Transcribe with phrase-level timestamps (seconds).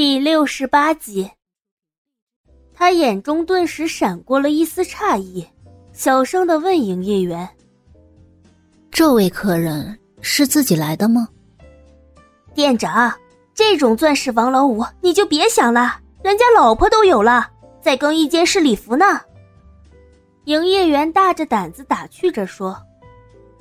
[0.00, 1.30] 第六十八集，
[2.72, 5.46] 他眼中顿时闪过了一丝诧异，
[5.92, 7.46] 小声的问营业员
[8.90, 11.28] ：“这位客人是自己来的吗？”
[12.56, 13.12] 店长，
[13.52, 17.50] 这种钻石王老五你就别想了，人家老婆都有了，
[17.82, 19.20] 在更衣间试礼服呢。
[20.44, 22.74] 营业员大着胆子打趣着说。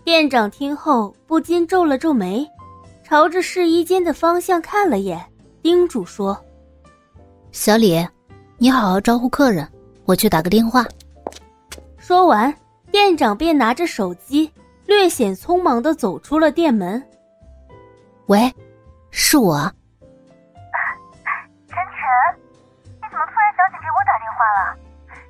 [0.06, 2.50] 店长听后不禁皱了皱眉，
[3.04, 5.22] 朝着试衣间的方向看了眼。
[5.62, 6.38] 叮嘱说
[7.52, 8.08] ：“小李，
[8.58, 9.68] 你好好招呼客人，
[10.06, 10.86] 我去打个电话。”
[12.00, 12.54] 说完，
[12.92, 14.52] 店长便拿着手机，
[14.86, 17.04] 略显匆忙的走出了店门。
[18.28, 18.52] “喂，
[19.12, 19.60] 是我。
[21.68, 22.42] ”“陈晨，
[22.86, 24.76] 你怎么突然想起给我打电话了？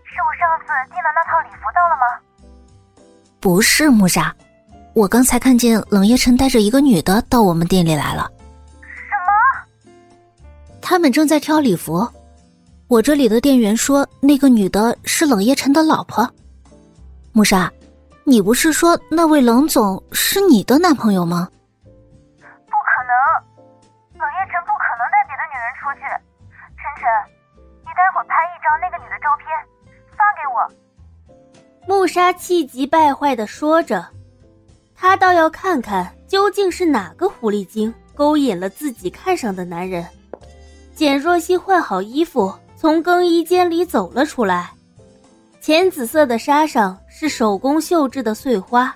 [0.04, 2.06] 是我上次订的那套礼服到了吗
[3.42, 4.34] ？”“不是，木莎，
[4.94, 8.30] 我刚才看见冷夜晨带着一个女的到我们店里来了。”
[10.90, 12.10] 他们正在挑礼服，
[12.88, 16.28] 我这里的店员说那个女的是冷夜晨的老婆。
[17.32, 17.72] 木莎，
[18.24, 21.48] 你不是说那位冷总是你的男朋友吗？
[22.40, 23.14] 不可能，
[24.20, 26.02] 冷夜晨不可能带别的女人出去。
[26.74, 27.06] 晨晨，
[27.82, 29.46] 你待会儿拍一张那个女的照片
[30.18, 30.58] 发给我。
[31.88, 34.04] 木莎气急败坏的说着，
[34.96, 40.04] 她倒要看看究竟是哪个狐狸精勾引了自己看上的男人。
[41.00, 44.70] 简若曦换好衣服，从更衣间里走了出来。
[45.62, 48.94] 浅紫色的纱上是手工绣制的碎花，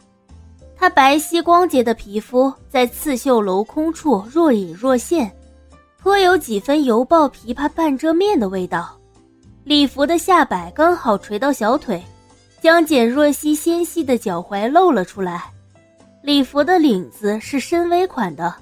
[0.76, 5.32] 她白皙光洁的皮肤在刺绣镂空处若隐若现，
[5.98, 9.00] 颇有几分犹抱琵琶半遮面的味道。
[9.64, 12.04] 礼服的下摆刚好垂到小腿，
[12.62, 15.46] 将简若曦纤细的脚踝露了出来。
[16.22, 18.54] 礼服的领子是深 V 款的，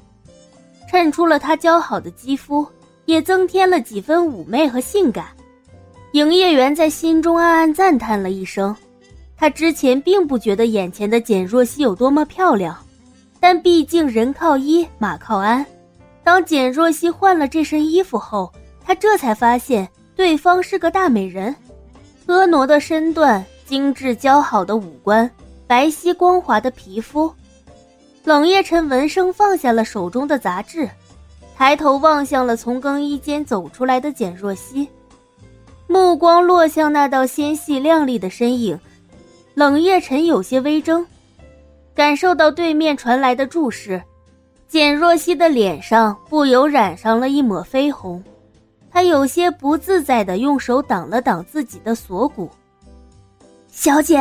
[0.88, 2.64] 衬出了她姣好的肌肤。
[3.12, 5.26] 也增添了几分妩媚和性感，
[6.14, 8.74] 营业员在心中暗暗赞叹了一声。
[9.36, 12.74] 他之前并不觉得眼前的简若曦有多么漂亮，
[13.38, 15.66] 但毕竟人靠衣，马靠鞍。
[16.24, 18.50] 当简若曦换了这身衣服后，
[18.82, 19.86] 他这才发现
[20.16, 21.54] 对方是个大美人，
[22.28, 25.30] 婀娜的身段，精致姣好的五官，
[25.68, 27.30] 白皙光滑的皮肤。
[28.24, 30.90] 冷夜晨闻声放下了手中的杂志。
[31.62, 34.90] 抬头望向了从更衣间走出来的简若曦，
[35.86, 38.80] 目光落向那道纤细亮丽的身影，
[39.54, 41.06] 冷夜晨有些微怔，
[41.94, 44.02] 感受到对面传来的注视，
[44.68, 48.24] 简若曦的脸上不由染上了一抹绯红，
[48.92, 52.50] 她有些不自在的用手挡了挡自己的锁骨。
[53.72, 54.20] 小姐，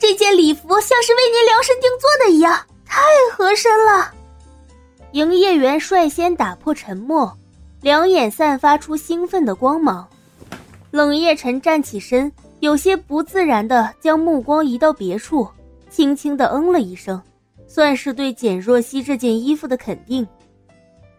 [0.00, 2.52] 这件礼服像是为您量身定做的一样，
[2.84, 3.00] 太
[3.32, 4.12] 合身了。
[5.12, 7.36] 营业员率先打破沉默，
[7.80, 10.06] 两眼散发出兴奋的光芒。
[10.92, 15.48] 冷夜晨站起身，有些不自然的将目光移到别处，
[15.88, 17.20] 轻轻的嗯了一声，
[17.66, 20.26] 算是对简若曦这件衣服的肯定。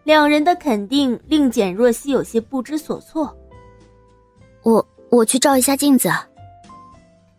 [0.04, 3.34] 两人的肯定令简若曦有些不知所措。
[4.62, 6.10] 我我去照一下镜子。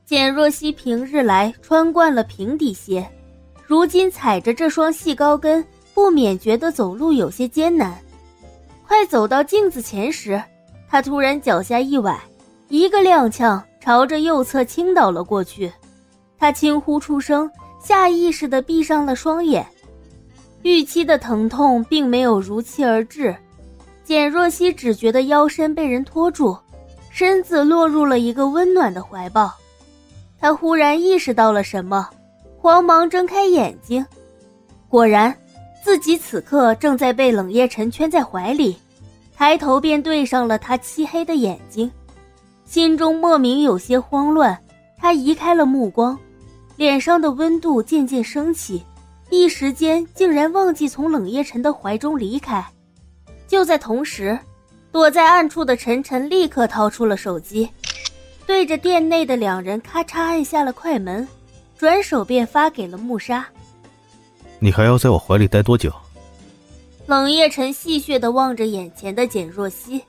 [0.05, 3.07] 简若曦平日来穿惯了平底鞋，
[3.65, 5.65] 如今踩着这双细高跟。
[5.93, 7.97] 不免觉得走路有些艰难，
[8.87, 10.41] 快走到镜子前时，
[10.89, 12.19] 他突然脚下一崴，
[12.69, 15.71] 一个踉跄，朝着右侧倾倒了过去。
[16.37, 17.49] 他轻呼出声，
[17.79, 19.65] 下意识地闭上了双眼。
[20.63, 23.35] 预期的疼痛并没有如期而至，
[24.03, 26.57] 简若曦只觉得腰身被人拖住，
[27.09, 29.53] 身子落入了一个温暖的怀抱。
[30.39, 32.09] 他忽然意识到了什么，
[32.59, 34.05] 慌忙睁开眼睛，
[34.89, 35.33] 果然。
[35.83, 38.77] 自己此刻正在被冷夜晨圈在怀里，
[39.35, 41.91] 抬头便对上了他漆黑的眼睛，
[42.63, 44.57] 心中莫名有些慌乱。
[44.97, 46.17] 他移开了目光，
[46.77, 48.81] 脸上的温度渐渐升起，
[49.29, 52.65] 一时间竟然忘记从冷夜晨的怀中离开。
[53.45, 54.39] 就在同时，
[54.89, 57.69] 躲在暗处的晨晨立刻掏出了手机，
[58.47, 61.27] 对着店内的两人咔嚓按下了快门，
[61.77, 63.45] 转手便发给了穆莎。
[64.63, 65.91] 你还要在我怀里待多久？
[67.05, 70.01] 冷夜晨戏谑的望着眼前的简若曦，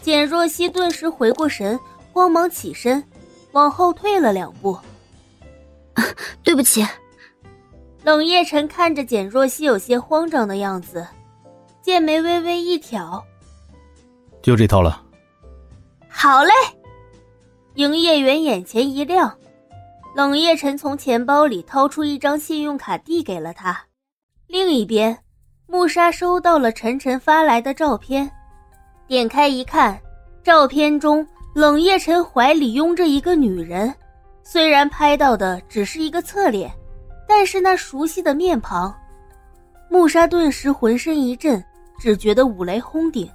[0.00, 1.78] 简若曦顿时回过神，
[2.10, 3.04] 慌忙起身，
[3.50, 4.78] 往后退了两步。
[6.42, 6.82] 对不起。
[8.02, 11.06] 冷夜晨看着简若曦有些慌张的样子，
[11.82, 13.22] 剑眉微微一挑，
[14.40, 15.02] 就这套了。
[16.08, 16.50] 好嘞。
[17.74, 19.36] 营业员眼前一亮。
[20.14, 23.82] 冷夜晨从钱包里掏出一张信用卡，递给了他。
[24.46, 25.18] 另一边，
[25.66, 28.30] 穆莎收到了晨晨发来的照片，
[29.06, 29.98] 点开一看，
[30.42, 33.92] 照片中冷夜晨怀里拥着一个女人，
[34.42, 36.70] 虽然拍到的只是一个侧脸，
[37.26, 38.94] 但是那熟悉的面庞，
[39.88, 41.64] 穆莎顿时浑身一震，
[41.98, 43.26] 只觉得五雷轰顶。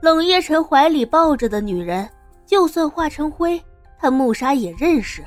[0.00, 2.08] 冷夜晨怀里抱着的女人，
[2.46, 3.62] 就算化成灰，
[3.98, 5.22] 他穆莎也认识。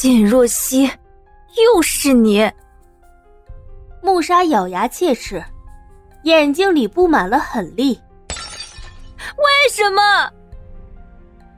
[0.00, 0.88] 简若曦，
[1.56, 2.48] 又是你！
[4.00, 5.42] 穆莎咬牙切齿，
[6.22, 7.98] 眼睛里布满了狠厉。
[9.18, 10.30] 为什么？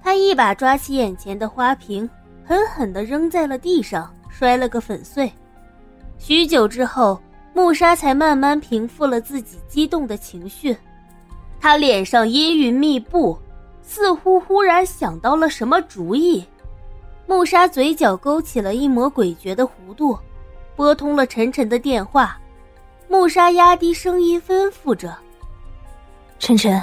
[0.03, 2.09] 他一把抓起眼前的花瓶，
[2.43, 5.31] 狠狠的扔在了地上，摔了个粉碎。
[6.17, 7.21] 许久之后，
[7.53, 10.75] 穆莎才慢慢平复了自己激动的情绪。
[11.61, 13.39] 他脸上阴云密布，
[13.83, 16.43] 似乎忽然想到了什么主意。
[17.31, 20.19] 穆莎嘴角勾起了一抹诡谲的弧度，
[20.75, 22.37] 拨通了晨晨的电话。
[23.07, 25.17] 穆莎压低声音吩咐着
[26.41, 26.83] ：“晨晨。”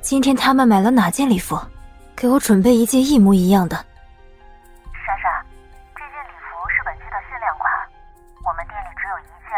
[0.00, 1.60] 今天他们买了哪件礼服？
[2.16, 3.76] 给我准备一件一模一样的。
[3.76, 5.44] 莎莎，
[5.94, 7.70] 这件礼服是本期的限量款，
[8.46, 9.52] 我们店里只有一件，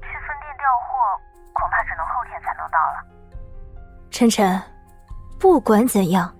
[0.00, 1.20] 去分店调货
[1.54, 3.02] 恐怕只能后天才能到了。
[4.12, 4.62] 晨晨，
[5.40, 6.32] 不管怎样，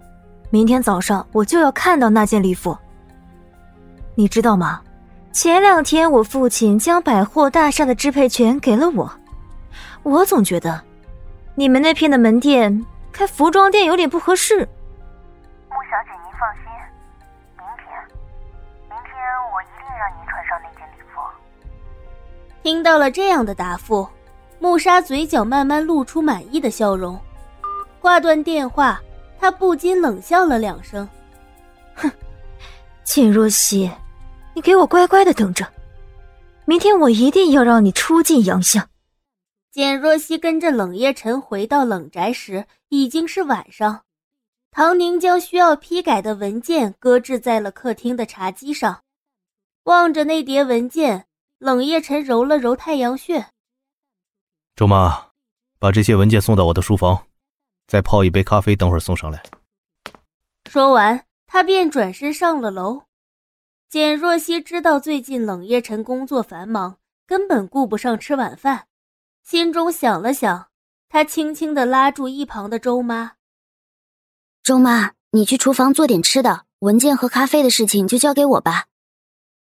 [0.51, 2.79] 明天早上我就要看到那件礼服。
[4.15, 4.81] 你知道吗？
[5.33, 9.11] 前两天我父亲将百货大厦的支配权给了我，
[10.05, 10.81] 我总觉得
[11.57, 12.85] 你们那片的门店。
[13.13, 14.57] 开服装店有点不合适。
[14.57, 16.65] 穆小姐，您放心，
[17.57, 17.97] 明天，
[18.91, 19.15] 明天
[19.53, 21.21] 我一定让您穿上那件礼服。
[22.65, 24.09] 听到了这样的答复，
[24.59, 27.17] 穆莎嘴角慢慢露出满意的笑容。
[28.01, 29.01] 挂断电话，
[29.39, 31.09] 她不禁冷笑了两声
[31.95, 32.11] ：“哼，
[33.05, 33.89] 秦若曦，
[34.55, 35.71] 你给我乖乖的等着，
[36.65, 38.89] 明天我一定要让你出尽洋相。”
[39.71, 44.05] 简若曦跟着冷夜晨回到冷宅时，已经是晚上。
[44.71, 49.03] 唐宁将需要批改的文件搁置在了客厅的茶几上，
[49.85, 51.27] 望着那叠文件，
[51.59, 53.47] 冷夜晨揉了揉太阳穴。
[54.75, 55.29] 周妈，
[55.79, 57.27] 把这些文件送到我的书房，
[57.87, 59.41] 再泡一杯咖啡，等会儿送上来。
[60.69, 63.04] 说完，他便转身上了楼。
[63.95, 66.99] 简若曦知道最近冷夜晨工作繁忙，
[67.29, 68.89] 根本顾不上吃晚饭。
[69.45, 70.67] 心中想了想，
[71.09, 73.35] 她轻轻的拉住一旁的周妈
[74.65, 78.87] ：“周妈，你去厨房做点吃的，文件和咖啡的事情就交给我吧。”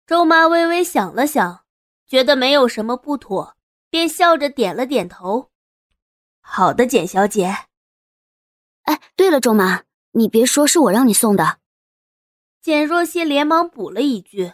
[0.07, 1.65] 周妈微微想了想，
[2.07, 3.57] 觉得没有什么不妥，
[3.89, 5.49] 便笑着点了点头
[6.39, 7.53] ：“好的，简小姐。”
[8.83, 11.57] 哎，对了，周妈，你别说是我让你送的。
[12.65, 14.51] 简若曦连忙补了一句，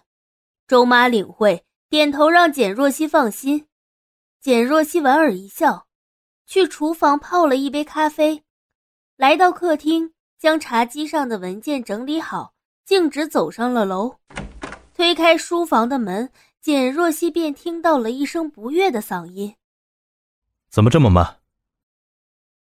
[0.68, 3.69] 周妈领会，点头让简若曦放心。
[4.42, 5.88] 简若曦莞尔一笑，
[6.46, 8.44] 去厨房泡了一杯咖啡，
[9.16, 12.54] 来到客厅，将茶几上的文件整理好，
[12.84, 14.18] 径直走上了楼。
[14.94, 16.30] 推开书房的门，
[16.60, 19.56] 简若曦便听到了一声不悦的嗓音
[20.69, 21.38] ：“怎么这么慢？”